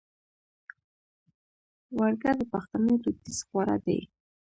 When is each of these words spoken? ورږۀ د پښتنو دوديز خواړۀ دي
ورږۀ 1.97 2.31
د 2.39 2.41
پښتنو 2.53 2.91
دوديز 3.03 3.37
خواړۀ 3.47 3.77
دي 3.85 3.99